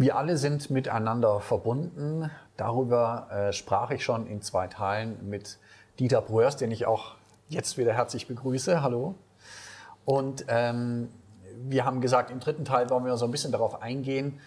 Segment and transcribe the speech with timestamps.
[0.00, 2.30] Wir alle sind miteinander verbunden.
[2.56, 5.58] Darüber äh, sprach ich schon in zwei Teilen mit
[5.98, 7.16] Dieter Bröers, den ich auch
[7.50, 8.82] jetzt wieder herzlich begrüße.
[8.82, 9.14] Hallo.
[10.06, 11.10] Und ähm,
[11.68, 14.40] wir haben gesagt, im dritten Teil wollen wir so ein bisschen darauf eingehen,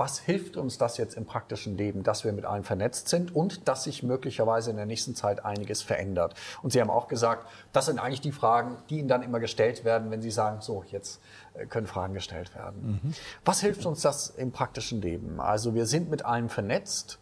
[0.00, 3.68] was hilft uns das jetzt im praktischen Leben, dass wir mit allen vernetzt sind und
[3.68, 6.32] dass sich möglicherweise in der nächsten Zeit einiges verändert.
[6.62, 9.84] Und Sie haben auch gesagt, das sind eigentlich die Fragen, die Ihnen dann immer gestellt
[9.84, 11.20] werden, wenn Sie sagen, so, jetzt
[11.52, 13.00] äh, können Fragen gestellt werden.
[13.02, 13.14] Mhm.
[13.44, 15.38] Was hilft uns das im praktischen Leben?
[15.38, 17.18] Also wir sind mit allen vernetzt.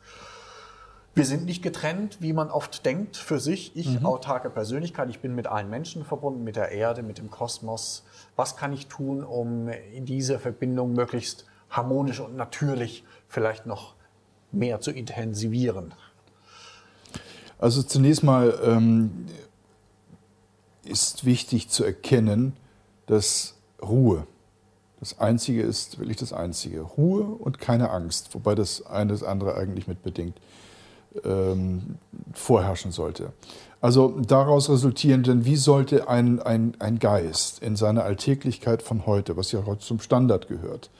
[1.14, 3.74] Wir sind nicht getrennt, wie man oft denkt, für sich.
[3.74, 4.06] Ich, mhm.
[4.06, 8.04] autarke Persönlichkeit, ich bin mit allen Menschen verbunden, mit der Erde, mit dem Kosmos.
[8.36, 13.94] Was kann ich tun, um in diese Verbindung möglichst harmonisch und natürlich vielleicht noch
[14.52, 15.94] mehr zu intensivieren?
[17.58, 19.26] Also zunächst mal ähm,
[20.84, 22.56] ist wichtig zu erkennen,
[23.06, 24.26] dass Ruhe
[25.00, 26.80] das Einzige ist wirklich das Einzige.
[26.80, 30.36] Ruhe und keine Angst, wobei das eine das andere eigentlich mitbedingt
[31.24, 31.98] ähm,
[32.32, 33.32] vorherrschen sollte.
[33.80, 39.36] Also daraus resultierend, denn wie sollte ein, ein, ein Geist in seiner Alltäglichkeit von heute,
[39.36, 40.90] was ja heute zum Standard gehört,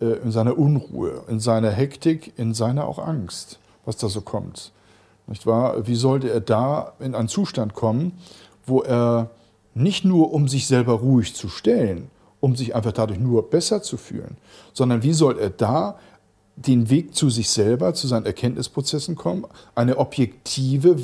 [0.00, 4.72] in seiner Unruhe, in seiner Hektik, in seiner auch Angst, was da so kommt,
[5.26, 5.86] nicht wahr?
[5.86, 8.12] Wie sollte er da in einen Zustand kommen,
[8.66, 9.30] wo er
[9.74, 13.96] nicht nur um sich selber ruhig zu stellen, um sich einfach dadurch nur besser zu
[13.96, 14.36] fühlen,
[14.72, 15.98] sondern wie soll er da
[16.66, 20.96] den Weg zu sich selber, zu seinen Erkenntnisprozessen kommen, eine objektive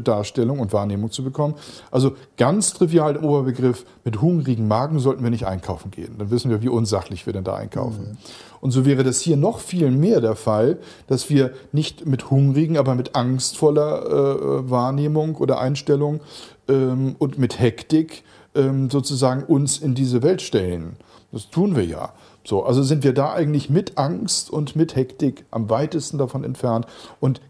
[0.00, 1.54] Darstellung und Wahrnehmung zu bekommen.
[1.90, 6.16] Also ganz trivial der Oberbegriff, mit hungrigen Magen sollten wir nicht einkaufen gehen.
[6.18, 8.12] Dann wissen wir, wie unsachlich wir denn da einkaufen.
[8.12, 8.18] Mhm.
[8.60, 12.76] Und so wäre das hier noch viel mehr der Fall, dass wir nicht mit hungrigen,
[12.76, 16.20] aber mit angstvoller äh, Wahrnehmung oder Einstellung
[16.68, 18.24] ähm, und mit Hektik
[18.56, 20.96] ähm, sozusagen uns in diese Welt stellen.
[21.30, 22.12] Das tun wir ja.
[22.46, 26.86] So, also sind wir da eigentlich mit Angst und mit Hektik am weitesten davon entfernt
[27.20, 27.40] und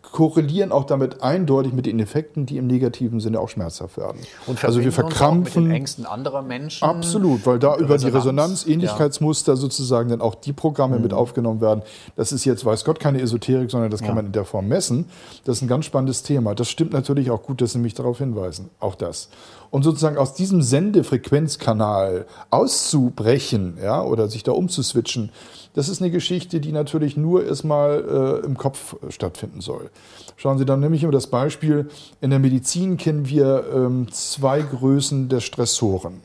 [0.00, 4.18] korrelieren auch damit eindeutig mit den Effekten, die im negativen Sinne auch schmerzhaft werden.
[4.46, 6.82] Und also wir verkrampfen mit den Ängsten anderer Menschen.
[6.82, 9.56] Absolut, weil da über die Resonanz, Ähnlichkeitsmuster ja.
[9.56, 11.02] sozusagen dann auch die Programme mhm.
[11.02, 11.82] mit aufgenommen werden.
[12.16, 14.14] Das ist jetzt, weiß Gott, keine Esoterik, sondern das kann ja.
[14.14, 15.10] man in der Form messen.
[15.44, 16.54] Das ist ein ganz spannendes Thema.
[16.54, 18.70] Das stimmt natürlich auch gut, dass Sie mich darauf hinweisen.
[18.80, 19.28] Auch das
[19.70, 25.30] und sozusagen aus diesem Sendefrequenzkanal auszubrechen ja, oder sich da umzuswitchen,
[25.74, 29.90] das ist eine Geschichte, die natürlich nur erstmal äh, im Kopf stattfinden soll.
[30.36, 31.88] Schauen Sie dann nämlich immer das Beispiel,
[32.20, 36.22] in der Medizin kennen wir ähm, zwei Größen der Stressoren.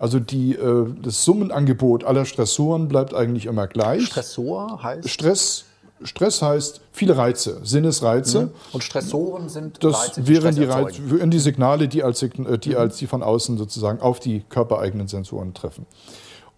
[0.00, 4.06] Also die, äh, das Summenangebot aller Stressoren bleibt eigentlich immer gleich.
[4.06, 5.08] Stressor heißt?
[5.08, 5.66] Stress
[6.02, 8.42] Stress heißt viele Reize, Sinnesreize.
[8.42, 8.50] Mhm.
[8.72, 12.76] Und Stressoren sind das Reize, die wären die, Reize, die Signale, die als, äh, die
[12.76, 15.86] als die von außen sozusagen auf die körpereigenen Sensoren treffen.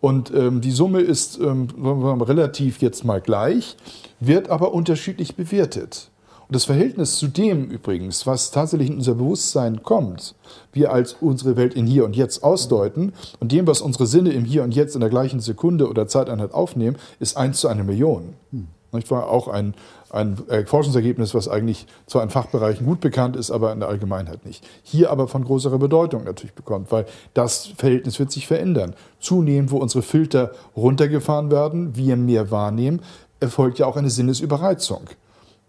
[0.00, 3.76] Und ähm, die Summe ist ähm, relativ jetzt mal gleich,
[4.18, 6.10] wird aber unterschiedlich bewertet.
[6.48, 10.34] Und das Verhältnis zu dem übrigens, was tatsächlich in unser Bewusstsein kommt,
[10.72, 14.44] wir als unsere Welt in Hier und Jetzt ausdeuten und dem, was unsere Sinne im
[14.44, 18.34] Hier und Jetzt in der gleichen Sekunde oder Zeiteinheit aufnehmen, ist eins zu einer Million.
[18.50, 18.68] Mhm.
[18.92, 19.28] Nicht wahr?
[19.28, 19.74] Auch ein,
[20.10, 24.44] ein äh, Forschungsergebnis, was eigentlich zwar in Fachbereichen gut bekannt ist, aber in der Allgemeinheit
[24.44, 24.66] nicht.
[24.82, 28.94] Hier aber von größerer Bedeutung natürlich bekommt, weil das Verhältnis wird sich verändern.
[29.18, 33.00] Zunehmend, wo unsere Filter runtergefahren werden, wir mehr wahrnehmen,
[33.40, 35.08] erfolgt ja auch eine Sinnesüberreizung.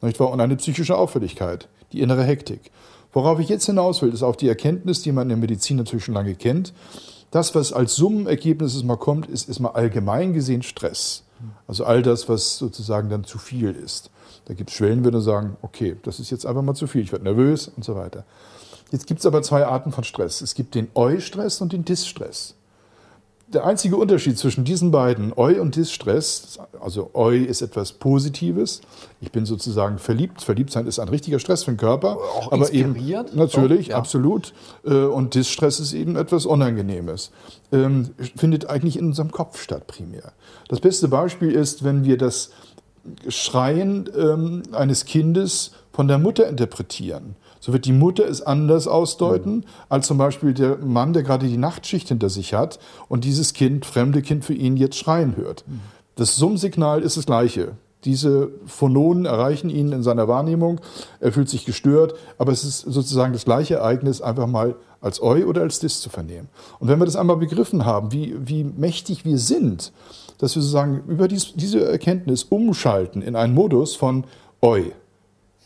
[0.02, 0.32] Nicht wahr?
[0.32, 2.72] Und eine psychische Auffälligkeit, die innere Hektik.
[3.14, 6.04] Worauf ich jetzt hinaus will, ist auf die Erkenntnis, die man in der Medizin natürlich
[6.04, 6.74] schon lange kennt.
[7.32, 11.23] Das, was als Summenergebnis mal kommt, ist, ist mal allgemein gesehen Stress.
[11.68, 14.10] Also all das, was sozusagen dann zu viel ist.
[14.46, 17.12] Da gibt es Schwellenwerte, die sagen, okay, das ist jetzt einfach mal zu viel, ich
[17.12, 18.26] werde nervös und so weiter.
[18.92, 20.42] Jetzt gibt es aber zwei Arten von Stress.
[20.42, 22.56] Es gibt den Eu-Stress und den Dis-Stress
[23.54, 28.82] der einzige Unterschied zwischen diesen beiden, Eu und Distress, also Eu ist etwas Positives.
[29.22, 30.42] Ich bin sozusagen verliebt.
[30.42, 32.18] Verliebt sein ist ein richtiger Stress für den Körper.
[32.18, 32.96] Auch aber eben
[33.34, 33.98] natürlich, ja.
[33.98, 34.54] absolut.
[34.86, 37.32] Äh, und Distress ist eben etwas Unangenehmes.
[37.72, 40.34] Ähm, findet eigentlich in unserem Kopf statt primär.
[40.68, 42.52] Das beste Beispiel ist, wenn wir das
[43.28, 49.56] Schreien ähm, eines Kindes von der Mutter interpretieren so wird die Mutter es anders ausdeuten,
[49.56, 49.64] mhm.
[49.88, 53.86] als zum Beispiel der Mann, der gerade die Nachtschicht hinter sich hat und dieses Kind,
[53.86, 55.64] fremde Kind für ihn jetzt schreien hört.
[55.66, 55.80] Mhm.
[56.16, 57.78] Das Summsignal ist das gleiche.
[58.04, 60.82] Diese Phononen erreichen ihn in seiner Wahrnehmung.
[61.22, 65.46] Er fühlt sich gestört, aber es ist sozusagen das gleiche Ereignis, einfach mal als Eu
[65.46, 66.50] oder als Dis zu vernehmen.
[66.80, 69.94] Und wenn wir das einmal begriffen haben, wie, wie mächtig wir sind,
[70.38, 74.26] dass wir sozusagen über dies, diese Erkenntnis umschalten in einen Modus von
[74.62, 74.92] Eu.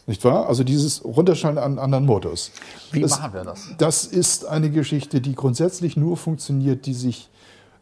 [0.08, 0.48] Nicht wahr?
[0.48, 2.52] Also dieses Runterschalten an anderen Modus.
[2.92, 3.68] Wie das, machen wir das?
[3.78, 7.30] Das ist eine Geschichte, die grundsätzlich nur funktioniert, die sich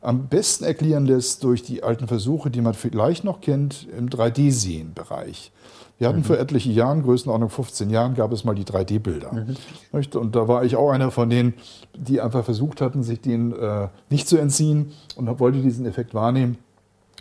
[0.01, 5.51] am besten erklären lässt durch die alten Versuche, die man vielleicht noch kennt im 3D-Sehen-Bereich.
[5.98, 6.24] Wir hatten mhm.
[6.24, 9.31] vor etlichen Jahren, Größenordnung 15 Jahren, gab es mal die 3D-Bilder.
[9.31, 9.56] Mhm.
[10.19, 11.54] Und da war ich auch einer von denen,
[11.95, 16.57] die einfach versucht hatten, sich denen äh, nicht zu entziehen und wollte diesen Effekt wahrnehmen.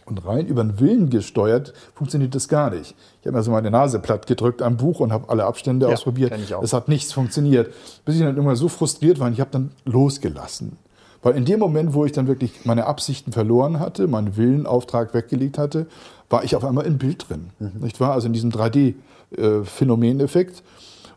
[0.06, 2.94] Und rein über den Willen gesteuert funktioniert das gar nicht.
[3.20, 5.92] Ich habe mir so meine Nase platt gedrückt am Buch und habe alle Abstände ja,
[5.92, 6.32] ausprobiert.
[6.62, 7.72] Es hat nichts funktioniert.
[8.04, 10.76] Bis ich dann irgendwann so frustriert war und ich habe dann losgelassen.
[11.22, 15.56] Weil in dem Moment, wo ich dann wirklich meine Absichten verloren hatte, meinen Willenauftrag weggelegt
[15.56, 15.86] hatte,
[16.28, 17.48] war ich auf einmal im Bild drin.
[17.58, 17.80] Mhm.
[17.80, 18.12] Nicht wahr?
[18.12, 20.62] Also in diesem 3D-Phänomeneffekt.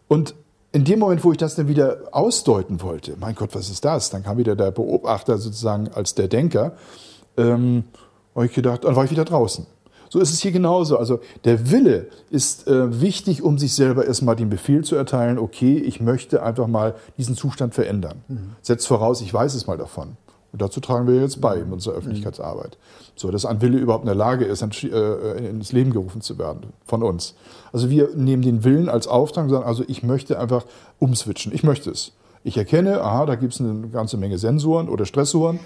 [0.07, 0.33] Und
[0.71, 4.09] in dem Moment, wo ich das dann wieder ausdeuten wollte, mein Gott, was ist das?
[4.09, 6.71] Dann kam wieder der Beobachter sozusagen als der Denker.
[7.35, 7.83] Ähm,
[8.37, 9.65] habe ich gedacht, dann war ich wieder draußen.
[10.09, 10.97] So ist es hier genauso.
[10.97, 15.77] Also der Wille ist äh, wichtig, um sich selber erstmal den Befehl zu erteilen, okay,
[15.77, 18.21] ich möchte einfach mal diesen Zustand verändern.
[18.27, 18.55] Mhm.
[18.61, 20.15] Setzt voraus, ich weiß es mal davon.
[20.53, 21.99] Und dazu tragen wir jetzt bei in unserer mhm.
[21.99, 22.77] Öffentlichkeitsarbeit.
[23.15, 26.67] So, dass ein Wille überhaupt in der Lage ist, äh, ins Leben gerufen zu werden
[26.85, 27.35] von uns.
[27.73, 30.65] Also wir nehmen den Willen als Auftrag und sagen, also ich möchte einfach
[30.99, 31.53] umswitchen.
[31.53, 32.13] Ich möchte es.
[32.47, 35.59] Ich erkenne, aha, da gibt es eine ganze Menge Sensoren oder Stressoren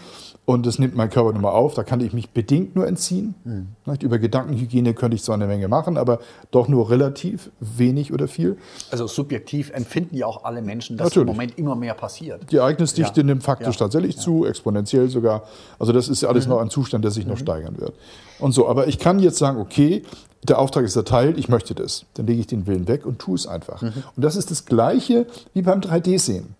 [0.45, 1.75] und das nimmt mein Körper nun mal auf.
[1.75, 3.35] Da kann ich mich bedingt nur entziehen.
[3.43, 3.67] Mhm.
[4.01, 6.19] Über Gedankenhygiene könnte ich zwar eine Menge machen, aber
[6.49, 8.57] doch nur relativ wenig oder viel.
[8.89, 11.29] Also subjektiv empfinden ja auch alle Menschen, dass Natürlich.
[11.29, 12.51] im Moment immer mehr passiert.
[12.51, 13.27] Die Ereignisdichte ja.
[13.27, 13.85] nimmt faktisch ja.
[13.85, 14.21] tatsächlich ja.
[14.21, 15.43] zu, exponentiell sogar.
[15.77, 16.53] Also das ist ja alles mhm.
[16.53, 17.33] noch ein Zustand, der sich mhm.
[17.33, 17.93] noch steigern wird.
[18.39, 20.01] Und so, aber ich kann jetzt sagen, okay,
[20.41, 22.05] der Auftrag ist erteilt, ich möchte das.
[22.15, 23.83] Dann lege ich den Willen weg und tue es einfach.
[23.83, 23.93] Mhm.
[24.15, 26.55] Und das ist das Gleiche wie beim 3D-Sehen.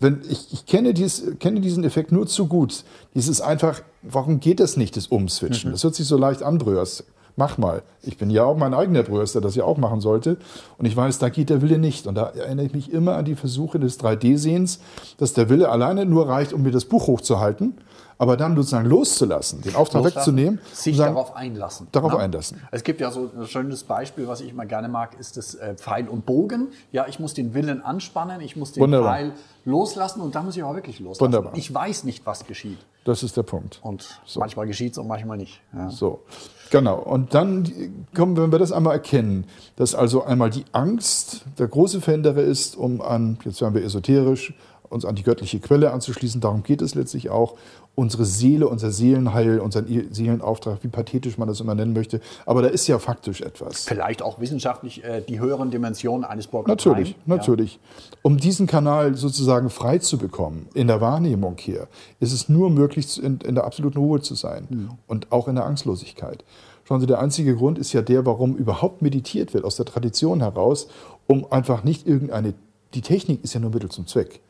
[0.00, 2.84] Wenn ich, ich kenne, dies, kenne diesen Effekt nur zu gut.
[3.14, 5.70] Dieses einfach, warum geht das nicht, das Umswitchen?
[5.70, 5.72] Mhm.
[5.72, 7.04] Das hört sich so leicht an, Bröers.
[7.36, 7.82] Mach mal.
[8.02, 10.38] Ich bin ja auch mein eigener Bröers, der das ja auch machen sollte.
[10.76, 12.06] Und ich weiß, da geht der Wille nicht.
[12.08, 14.80] Und da erinnere ich mich immer an die Versuche des 3D-Sehens,
[15.18, 17.74] dass der Wille alleine nur reicht, um mir das Buch hochzuhalten
[18.18, 20.60] aber dann sozusagen loszulassen, den Auftrag Loslassen, wegzunehmen.
[20.72, 21.86] Sich sagen, darauf einlassen.
[21.92, 22.18] Darauf ne?
[22.18, 22.60] einlassen.
[22.72, 25.74] Es gibt ja so ein schönes Beispiel, was ich immer gerne mag, ist das äh,
[25.76, 26.68] Pfeil und Bogen.
[26.90, 29.14] Ja, ich muss den Willen anspannen, ich muss den Wunderbar.
[29.14, 29.32] Pfeil
[29.64, 31.20] loslassen und dann muss ich auch wirklich loslassen.
[31.20, 31.52] Wunderbar.
[31.56, 32.78] Ich weiß nicht, was geschieht.
[33.04, 33.78] Das ist der Punkt.
[33.82, 34.40] Und so.
[34.40, 35.60] manchmal geschieht es und manchmal nicht.
[35.72, 35.88] Ja.
[35.88, 36.24] So,
[36.70, 36.98] genau.
[36.98, 42.00] Und dann kommen, wenn wir das einmal erkennen, dass also einmal die Angst der große
[42.00, 44.52] Veränderer ist, um an, jetzt werden wir esoterisch,
[44.90, 46.40] uns an die göttliche Quelle anzuschließen.
[46.40, 47.56] Darum geht es letztlich auch
[47.94, 52.20] unsere Seele, unser Seelenheil, unseren Seelenauftrag, wie pathetisch man das immer nennen möchte.
[52.46, 53.84] Aber da ist ja faktisch etwas.
[53.84, 57.22] Vielleicht auch wissenschaftlich äh, die höheren Dimensionen eines Borg Natürlich, rein.
[57.26, 57.74] natürlich.
[57.74, 58.18] Ja.
[58.22, 61.88] Um diesen Kanal sozusagen frei zu bekommen, in der Wahrnehmung hier,
[62.20, 64.90] ist es nur möglich, in, in der absoluten Ruhe zu sein mhm.
[65.08, 66.44] und auch in der Angstlosigkeit.
[66.88, 70.40] Schauen Sie, der einzige Grund ist ja der, warum überhaupt meditiert wird, aus der Tradition
[70.40, 70.88] heraus,
[71.26, 72.54] um einfach nicht irgendeine,
[72.94, 74.40] die Technik ist ja nur Mittel zum Zweck.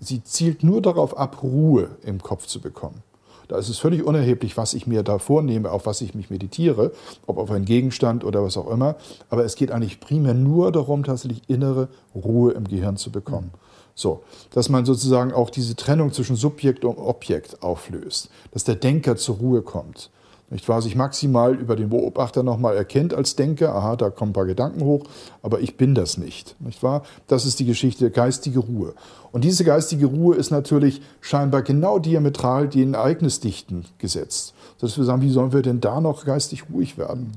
[0.00, 3.02] Sie zielt nur darauf ab, Ruhe im Kopf zu bekommen.
[3.48, 6.92] Da ist es völlig unerheblich, was ich mir da vornehme, auf was ich mich meditiere,
[7.26, 8.96] ob auf einen Gegenstand oder was auch immer.
[9.28, 13.50] Aber es geht eigentlich primär nur darum, tatsächlich innere Ruhe im Gehirn zu bekommen.
[13.94, 19.16] So, dass man sozusagen auch diese Trennung zwischen Subjekt und Objekt auflöst, dass der Denker
[19.16, 20.10] zur Ruhe kommt.
[20.50, 20.82] Nicht wahr?
[20.82, 24.84] Sich maximal über den Beobachter nochmal erkennt als Denker, aha, da kommen ein paar Gedanken
[24.84, 25.04] hoch,
[25.42, 26.54] aber ich bin das nicht.
[26.60, 27.02] Nicht wahr?
[27.26, 28.94] Das ist die Geschichte geistige Ruhe.
[29.32, 34.54] Und diese geistige Ruhe ist natürlich scheinbar genau diametral den Ereignisdichten gesetzt.
[34.80, 37.32] Dass wir sagen, wie sollen wir denn da noch geistig ruhig werden?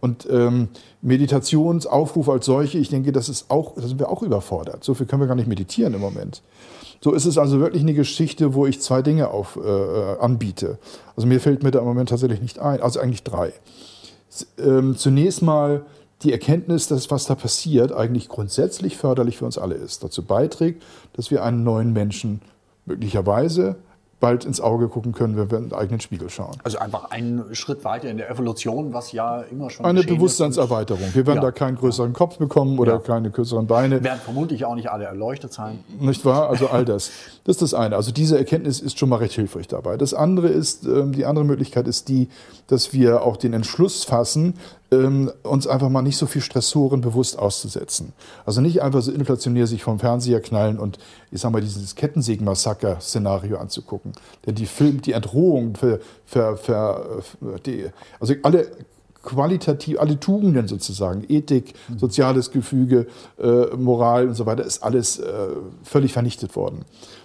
[0.00, 0.68] Und ähm,
[1.02, 4.84] Meditationsaufruf als solche, ich denke, das ist auch, da sind wir auch überfordert.
[4.84, 6.42] So viel können wir gar nicht meditieren im Moment.
[7.02, 10.78] So ist es also wirklich eine Geschichte, wo ich zwei Dinge auf, äh, äh, anbiete.
[11.16, 13.52] Also mir fällt mir da im Moment tatsächlich nicht ein, also eigentlich drei.
[14.58, 15.86] Ähm, zunächst mal
[16.22, 20.04] die Erkenntnis, dass was da passiert, eigentlich grundsätzlich förderlich für uns alle ist.
[20.04, 20.82] Dazu beiträgt,
[21.14, 22.42] dass wir einen neuen Menschen
[22.84, 23.76] möglicherweise
[24.20, 26.58] bald ins Auge gucken können, wenn wir in den eigenen Spiegel schauen.
[26.62, 31.14] Also einfach einen Schritt weiter in der Evolution, was ja immer schon Eine Bewusstseinserweiterung.
[31.14, 31.42] Wir werden ja.
[31.42, 32.98] da keinen größeren Kopf bekommen oder ja.
[32.98, 34.04] keine kürzeren Beine.
[34.04, 35.82] Werden vermutlich auch nicht alle erleuchtet sein.
[35.98, 36.50] Nicht wahr?
[36.50, 37.10] Also all das.
[37.44, 37.96] Das ist das eine.
[37.96, 39.96] Also diese Erkenntnis ist schon mal recht hilfreich dabei.
[39.96, 42.28] Das andere ist, ähm, die andere Möglichkeit ist die,
[42.66, 44.54] dass wir auch den Entschluss fassen,
[44.92, 48.12] ähm, uns einfach mal nicht so viel Stressoren bewusst auszusetzen.
[48.44, 50.98] Also nicht einfach so inflationär sich vom Fernseher knallen und
[51.30, 54.12] ich sag mal dieses Kettensägen-Massaker-Szenario anzugucken.
[54.46, 57.22] Denn die Film, die Entrohung, für, für, für,
[57.64, 57.86] die,
[58.18, 58.70] also alle
[59.22, 63.06] qualitativ, alle Tugenden sozusagen, Ethik, soziales Gefüge,
[63.38, 65.48] äh, Moral und so weiter, ist alles äh,
[65.82, 66.84] völlig vernichtet worden.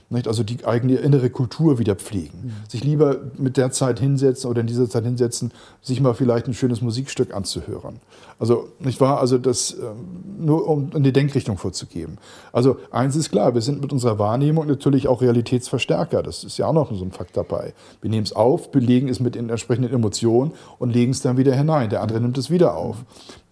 [0.10, 0.28] Nicht?
[0.28, 2.40] Also die eigene innere Kultur wieder pflegen.
[2.44, 2.70] Mhm.
[2.70, 6.54] Sich lieber mit der Zeit hinsetzen oder in dieser Zeit hinsetzen, sich mal vielleicht ein
[6.54, 8.00] schönes Musikstück anzuhören.
[8.38, 9.20] Also, nicht wahr?
[9.20, 12.18] Also das ähm, nur um eine Denkrichtung vorzugeben.
[12.52, 16.22] Also eins ist klar, wir sind mit unserer Wahrnehmung natürlich auch Realitätsverstärker.
[16.22, 17.74] Das ist ja auch noch so ein Fakt dabei.
[18.02, 21.56] Wir nehmen es auf, belegen es mit den entsprechenden Emotionen und legen es dann wieder
[21.56, 21.85] hinein.
[21.90, 22.98] Der andere nimmt es wieder auf.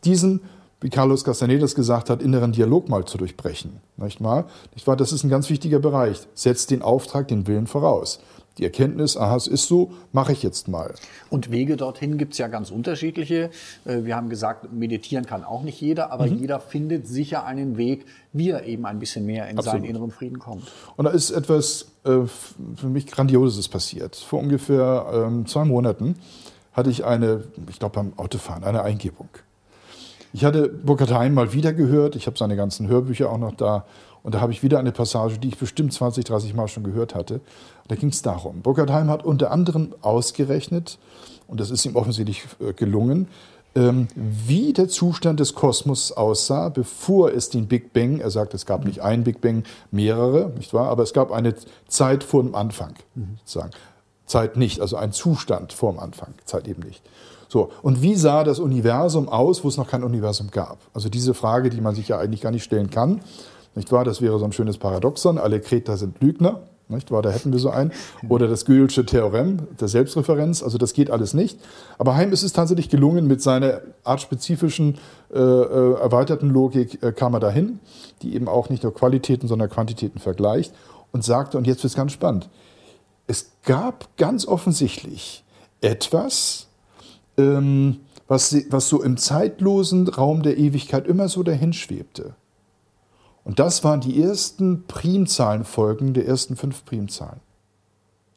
[0.06, 0.42] Diesen
[0.84, 3.80] wie Carlos Castanedas gesagt hat, inneren Dialog mal zu durchbrechen.
[3.96, 4.48] Nicht wahr?
[4.74, 4.98] Nicht wahr?
[4.98, 6.20] Das ist ein ganz wichtiger Bereich.
[6.34, 8.20] Setzt den Auftrag, den Willen voraus.
[8.58, 10.94] Die Erkenntnis, aha, es ist so, mache ich jetzt mal.
[11.30, 13.50] Und Wege dorthin gibt es ja ganz unterschiedliche.
[13.86, 16.38] Äh, wir haben gesagt, meditieren kann auch nicht jeder, aber mhm.
[16.38, 19.80] jeder findet sicher einen Weg, wie er eben ein bisschen mehr in Absolut.
[19.80, 20.70] seinen inneren Frieden kommt.
[20.98, 22.26] Und da ist etwas äh,
[22.76, 24.18] für mich Grandioses passiert.
[24.18, 26.16] Vor ungefähr ähm, zwei Monaten
[26.74, 29.30] hatte ich eine, ich glaube beim Autofahren, eine Eingebung.
[30.34, 32.16] Ich hatte Burkhard Heim mal wieder gehört.
[32.16, 33.86] Ich habe seine ganzen Hörbücher auch noch da.
[34.24, 37.14] Und da habe ich wieder eine Passage, die ich bestimmt 20, 30 Mal schon gehört
[37.14, 37.42] hatte.
[37.88, 38.62] Da ging es darum.
[38.62, 40.98] Burkhard Heim hat unter anderem ausgerechnet,
[41.48, 43.28] und das ist ihm offensichtlich äh, gelungen,
[43.76, 48.66] ähm, wie der Zustand des Kosmos aussah, bevor es den Big Bang, er sagt, es
[48.66, 50.90] gab nicht einen Big Bang, mehrere, nicht wahr?
[50.90, 51.56] Aber es gab eine
[51.88, 52.94] Zeit vor dem Anfang,
[53.40, 53.72] sozusagen.
[54.26, 57.04] Zeit nicht, also ein Zustand vor dem Anfang, Zeit eben nicht.
[57.54, 60.80] So, und wie sah das Universum aus, wo es noch kein Universum gab?
[60.94, 63.22] Also diese Frage, die man sich ja eigentlich gar nicht stellen kann.
[63.76, 64.04] Nicht wahr?
[64.04, 65.38] Das wäre so ein schönes Paradoxon.
[65.38, 66.62] Alle Kreter sind Lügner.
[66.88, 67.22] Nicht wahr?
[67.22, 67.92] Da hätten wir so ein.
[68.28, 70.64] Oder das Göhlsche Theorem der Selbstreferenz.
[70.64, 71.60] Also das geht alles nicht.
[71.98, 74.98] Aber Heim ist es tatsächlich gelungen, mit seiner artspezifischen
[75.34, 77.80] äh, äh, erweiterten Logik äh, kam er dahin,
[78.22, 80.74] die eben auch nicht nur Qualitäten, sondern Quantitäten vergleicht
[81.12, 82.50] und sagte, und jetzt wird es ganz spannend,
[83.64, 85.44] gab ganz offensichtlich
[85.82, 86.68] etwas,
[87.38, 92.36] ähm, was, was so im zeitlosen Raum der Ewigkeit immer so dahin schwebte.
[93.44, 97.42] Und das waren die ersten Primzahlenfolgen der ersten fünf Primzahlen.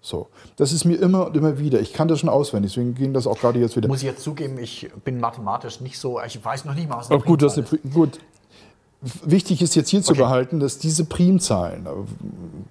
[0.00, 1.80] So, das ist mir immer und immer wieder.
[1.80, 3.88] Ich kann das schon auswendig, deswegen ging das auch gerade jetzt wieder.
[3.88, 7.10] Muss ich jetzt zugeben, ich bin mathematisch nicht so, ich weiß noch nicht mal, was
[7.10, 7.76] eine gut, das ist.
[7.92, 8.20] Gut,
[9.24, 10.08] Wichtig ist jetzt hier okay.
[10.08, 11.90] zu behalten, dass diese Primzahlen, äh,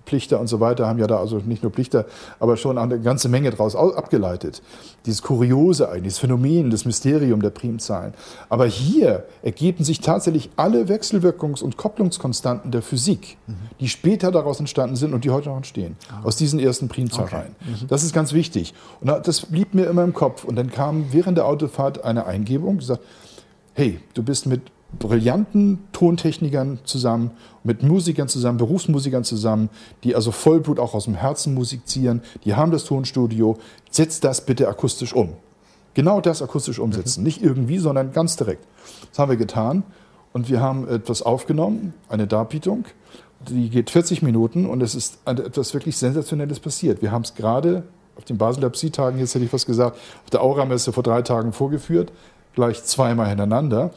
[0.06, 2.06] Plichter und so weiter haben ja da also nicht nur Plichter,
[2.40, 4.62] aber schon eine ganze Menge daraus abgeleitet.
[5.06, 8.14] Dieses Kuriose eigentlich, das Phänomen, das Mysterium der Primzahlen.
[8.50, 13.56] Aber hier ergeben sich tatsächlich alle Wechselwirkungs- und Kopplungskonstanten der Physik, mhm.
[13.80, 16.22] die später daraus entstanden sind und die heute noch entstehen, ah.
[16.24, 17.56] aus diesen ersten Primzahlen.
[17.62, 17.84] Okay.
[17.84, 17.88] Mhm.
[17.88, 18.74] Das ist ganz wichtig.
[19.02, 20.44] Und das blieb mir immer im Kopf.
[20.44, 23.02] Und dann kam während der Autofahrt eine Eingebung, die sagt,
[23.74, 24.62] hey, du bist mit
[25.00, 27.32] brillanten Tontechnikern zusammen,
[27.64, 29.70] mit Musikern zusammen, Berufsmusikern zusammen,
[30.04, 33.58] die also Vollblut auch aus dem Herzen musizieren, die haben das Tonstudio,
[33.90, 35.34] setzt das bitte akustisch um.
[35.94, 37.26] Genau das akustisch umsetzen, mhm.
[37.26, 38.66] nicht irgendwie, sondern ganz direkt.
[39.10, 39.84] Das haben wir getan
[40.34, 42.86] und wir haben etwas aufgenommen, eine Darbietung,
[43.50, 47.02] die geht 40 Minuten und es ist etwas wirklich Sensationelles passiert.
[47.02, 47.84] Wir haben es gerade
[48.16, 51.54] auf den Basler Psi-Tagen, jetzt hätte ich was gesagt, auf der Auramesse vor drei Tagen
[51.54, 52.12] vorgeführt,
[52.54, 53.92] gleich zweimal hintereinander.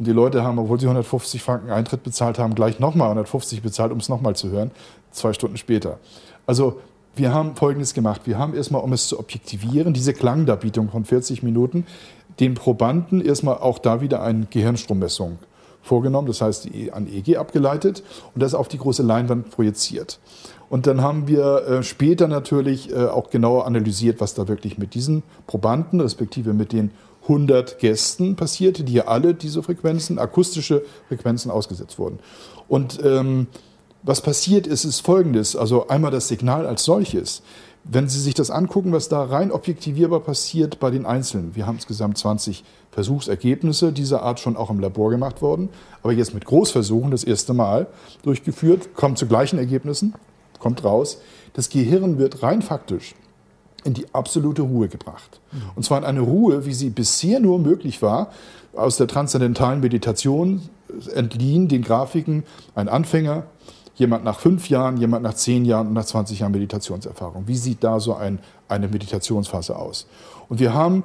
[0.00, 3.92] Und die Leute haben, obwohl sie 150 Franken Eintritt bezahlt haben, gleich nochmal 150 bezahlt,
[3.92, 4.70] um es nochmal zu hören,
[5.10, 5.98] zwei Stunden später.
[6.46, 6.80] Also
[7.16, 8.22] wir haben Folgendes gemacht.
[8.24, 11.84] Wir haben erstmal, um es zu objektivieren, diese Klangdarbietung von 40 Minuten,
[12.40, 15.38] den Probanden erstmal auch da wieder eine Gehirnstrommessung
[15.82, 18.02] vorgenommen, das heißt die an EEG abgeleitet
[18.34, 20.18] und das auf die große Leinwand projiziert.
[20.70, 24.94] Und dann haben wir äh, später natürlich äh, auch genauer analysiert, was da wirklich mit
[24.94, 26.90] diesen Probanden, respektive mit den
[27.30, 32.18] 100 Gästen passierte, die hier alle diese Frequenzen, akustische Frequenzen ausgesetzt wurden.
[32.68, 33.46] Und ähm,
[34.02, 35.54] was passiert ist, ist folgendes.
[35.54, 37.42] Also einmal das Signal als solches.
[37.84, 41.54] Wenn Sie sich das angucken, was da rein objektivierbar passiert bei den Einzelnen.
[41.54, 45.68] Wir haben insgesamt 20 Versuchsergebnisse dieser Art schon auch im Labor gemacht worden,
[46.02, 47.86] aber jetzt mit Großversuchen das erste Mal
[48.22, 50.14] durchgeführt, kommt zu gleichen Ergebnissen,
[50.58, 51.18] kommt raus.
[51.54, 53.14] Das Gehirn wird rein faktisch
[53.84, 55.40] in die absolute Ruhe gebracht.
[55.74, 58.30] Und zwar in eine Ruhe, wie sie bisher nur möglich war,
[58.74, 60.62] aus der transzendentalen Meditation
[61.14, 62.44] entliehen den Grafiken
[62.74, 63.44] ein Anfänger,
[63.94, 67.46] jemand nach fünf Jahren, jemand nach zehn Jahren und nach 20 Jahren Meditationserfahrung.
[67.46, 70.06] Wie sieht da so ein, eine Meditationsphase aus?
[70.48, 71.04] Und wir haben,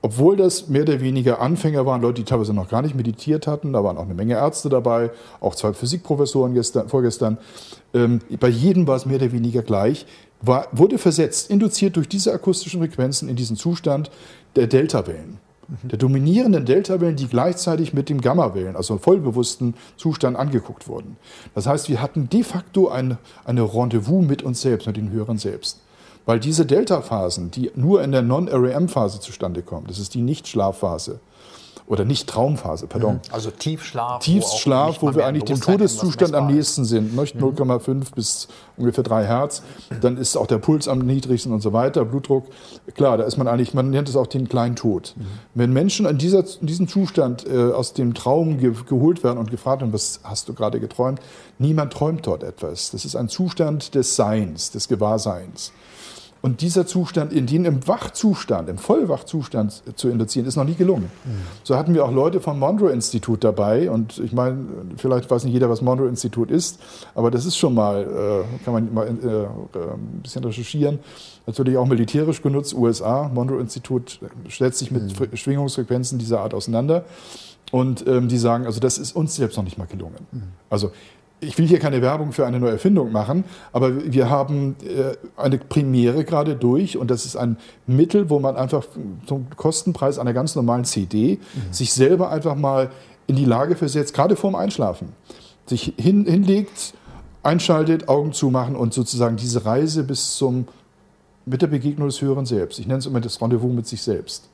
[0.00, 3.72] obwohl das mehr oder weniger Anfänger waren, Leute, die teilweise noch gar nicht meditiert hatten,
[3.72, 7.38] da waren auch eine Menge Ärzte dabei, auch zwei Physikprofessoren gestern, vorgestern,
[7.92, 10.06] ähm, bei jedem war es mehr oder weniger gleich
[10.40, 14.10] war, wurde versetzt, induziert durch diese akustischen Frequenzen in diesen Zustand
[14.54, 15.38] der Deltawellen.
[15.68, 15.88] Mhm.
[15.88, 21.16] Der dominierenden Deltawellen, die gleichzeitig mit dem Gammawellen, also vollbewussten Zustand angeguckt wurden.
[21.54, 25.38] Das heißt, wir hatten de facto ein, eine Rendezvous mit uns selbst, mit den Höheren
[25.38, 25.80] selbst.
[26.24, 31.20] Weil diese Delta-Phasen, die nur in der Non-REM-Phase zustande kommen, das ist die Nicht-Schlafphase,
[31.86, 33.20] oder nicht Traumphase, pardon.
[33.30, 34.22] Also Tiefschlaf.
[34.22, 37.14] Tiefschlaf, wo, wo wir eigentlich dem Todeszustand am nächsten sind.
[37.14, 37.22] Ne?
[37.22, 38.04] 0,5 mhm.
[38.14, 39.62] bis ungefähr 3 Hertz.
[40.00, 42.46] Dann ist auch der Puls am niedrigsten und so weiter, Blutdruck.
[42.94, 45.14] Klar, da ist man eigentlich, man nennt es auch den kleinen Tod.
[45.16, 45.24] Mhm.
[45.54, 49.50] Wenn Menschen in, dieser, in diesem Zustand äh, aus dem Traum ge geholt werden und
[49.50, 51.20] gefragt werden, was hast du gerade geträumt?
[51.58, 52.90] Niemand träumt dort etwas.
[52.90, 55.72] Das ist ein Zustand des Seins, des Gewahrseins.
[56.46, 61.10] Und dieser Zustand, in den im Wachzustand, im Vollwachzustand zu induzieren, ist noch nie gelungen.
[61.24, 61.40] Mhm.
[61.64, 63.90] So hatten wir auch Leute vom Monroe-Institut dabei.
[63.90, 64.58] Und ich meine,
[64.96, 66.78] vielleicht weiß nicht jeder, was Monroe-Institut ist,
[67.16, 71.00] aber das ist schon mal, äh, kann man mal äh, ein bisschen recherchieren.
[71.48, 73.28] Natürlich auch militärisch genutzt, USA.
[73.34, 75.36] Monroe-Institut setzt sich mit mhm.
[75.36, 77.06] Schwingungsfrequenzen dieser Art auseinander.
[77.72, 80.28] Und ähm, die sagen, also das ist uns selbst noch nicht mal gelungen.
[80.30, 80.42] Mhm.
[80.70, 80.92] Also
[81.40, 85.58] ich will hier keine Werbung für eine neue Erfindung machen, aber wir haben äh, eine
[85.58, 88.84] Premiere gerade durch und das ist ein Mittel, wo man einfach
[89.26, 91.72] zum Kostenpreis einer ganz normalen CD mhm.
[91.72, 92.90] sich selber einfach mal
[93.26, 95.12] in die Lage versetzt, gerade vorm Einschlafen,
[95.66, 96.94] sich hin, hinlegt,
[97.42, 100.66] einschaltet, Augen zumachen und sozusagen diese Reise bis zum
[101.44, 102.78] mit der Begegnung des Höheren Selbst.
[102.78, 104.48] Ich nenne es immer das Rendezvous mit sich selbst.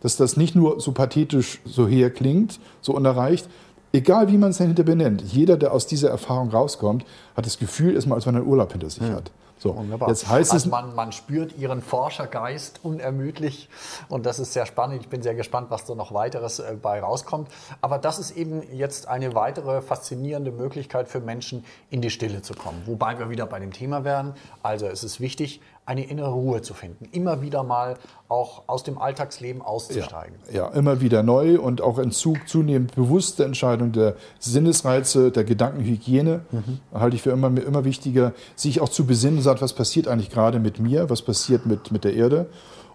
[0.00, 3.48] Dass das nicht nur so pathetisch so herklingt, so unerreicht,
[3.92, 7.04] egal wie man es dahinter benennt, jeder, der aus dieser Erfahrung rauskommt,
[7.36, 9.14] hat das Gefühl, erstmal, als wenn er einen Urlaub hinter sich mhm.
[9.14, 9.30] hat.
[9.62, 10.08] So, Wunderbar.
[10.08, 13.68] Jetzt heißt also es, man, man spürt Ihren Forschergeist unermüdlich
[14.08, 15.02] und das ist sehr spannend.
[15.02, 17.48] Ich bin sehr gespannt, was da noch weiteres äh, bei rauskommt.
[17.80, 22.54] Aber das ist eben jetzt eine weitere faszinierende Möglichkeit für Menschen, in die Stille zu
[22.54, 22.82] kommen.
[22.86, 24.34] Wobei wir wieder bei dem Thema wären.
[24.64, 27.08] Also es ist wichtig, eine innere Ruhe zu finden.
[27.10, 27.96] Immer wieder mal
[28.28, 30.36] auch aus dem Alltagsleben auszusteigen.
[30.50, 35.44] Ja, ja immer wieder neu und auch in Zug zunehmend bewusste Entscheidung der Sinnesreize, der
[35.44, 36.80] Gedankenhygiene mhm.
[36.94, 40.30] halte ich für immer, immer wichtiger, sich auch zu besinnen und sagt, was passiert eigentlich
[40.30, 42.46] gerade mit mir, was passiert mit, mit der Erde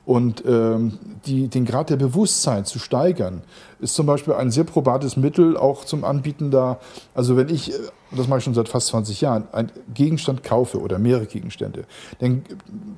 [0.08, 3.42] und ähm, die, den Grad der Bewusstsein zu steigern,
[3.82, 6.80] ist zum Beispiel ein sehr probates Mittel auch zum Anbieten da.
[7.14, 7.74] Also wenn ich,
[8.12, 11.86] äh, das mache ich schon seit fast 20 Jahren, einen Gegenstand kaufe oder mehrere Gegenstände,
[12.20, 12.44] dann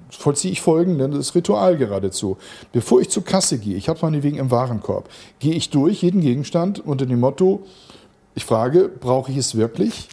[0.09, 2.37] vollziehe ich folgendes Ritual geradezu.
[2.71, 6.85] Bevor ich zur Kasse gehe, ich habe meinetwegen im Warenkorb, gehe ich durch jeden Gegenstand
[6.85, 7.65] unter dem Motto,
[8.35, 10.07] ich frage, brauche ich es wirklich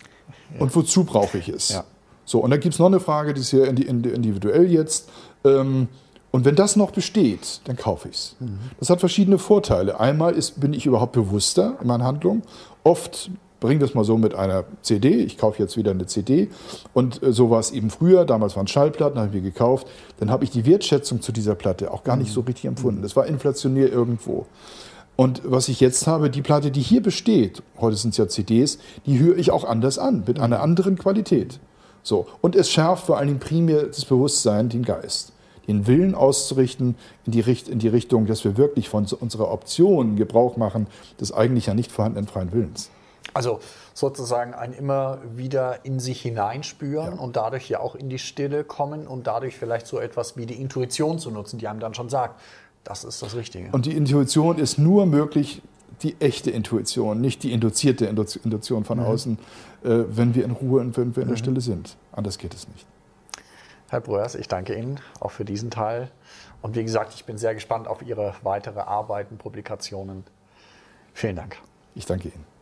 [0.58, 1.70] und wozu brauche ich es?
[1.70, 1.84] Ja.
[2.24, 5.08] So, und dann gibt es noch eine Frage, die ist sehr individuell jetzt.
[5.44, 5.88] Ähm,
[6.32, 8.36] und wenn das noch besteht, dann kaufe ich es.
[8.40, 8.58] Mhm.
[8.78, 10.00] Das hat verschiedene Vorteile.
[10.00, 12.42] Einmal ist, bin ich überhaupt bewusster in meinen Handlungen.
[12.82, 13.30] Oft
[13.66, 15.16] bringe das mal so mit einer CD.
[15.16, 16.48] Ich kaufe jetzt wieder eine CD.
[16.94, 18.24] Und äh, so war es eben früher.
[18.24, 19.86] Damals waren Schallplatten, haben wir gekauft.
[20.18, 23.02] Dann habe ich die Wertschätzung zu dieser Platte auch gar nicht so richtig empfunden.
[23.02, 24.46] Das war inflationär irgendwo.
[25.16, 28.78] Und was ich jetzt habe, die Platte, die hier besteht, heute sind es ja CDs,
[29.06, 31.58] die höre ich auch anders an, mit einer anderen Qualität.
[32.02, 32.26] So.
[32.42, 35.32] Und es schärft vor allen Dingen primär das Bewusstsein, den Geist
[35.66, 40.14] den Willen auszurichten in die, Richt in die Richtung, dass wir wirklich von unserer Option
[40.14, 40.86] Gebrauch machen,
[41.20, 42.90] des eigentlich ja nicht vorhandenen freien Willens.
[43.34, 43.60] Also
[43.92, 47.20] sozusagen ein immer wieder in sich hineinspüren ja.
[47.20, 50.60] und dadurch ja auch in die Stille kommen und dadurch vielleicht so etwas wie die
[50.60, 52.40] Intuition zu nutzen, die einem dann schon sagt,
[52.84, 53.70] das ist das Richtige.
[53.72, 55.60] Und die Intuition ist nur möglich,
[56.02, 59.04] die echte Intuition, nicht die induzierte Intuition von mhm.
[59.04, 59.38] außen,
[59.82, 61.42] äh, wenn wir in Ruhe und wenn wir in der mhm.
[61.42, 61.96] Stille sind.
[62.12, 62.86] Anders geht es nicht.
[63.88, 66.10] Herr Bröers, ich danke Ihnen auch für diesen Teil.
[66.60, 70.24] Und wie gesagt, ich bin sehr gespannt auf Ihre weitere Arbeiten, Publikationen.
[71.14, 71.56] Vielen Dank.
[71.94, 72.55] Ich danke Ihnen.